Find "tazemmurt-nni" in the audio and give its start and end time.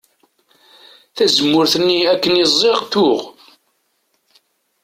1.15-1.99